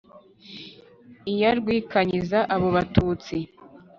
[1.31, 3.35] Iya rwikanyiza abo Batutsi,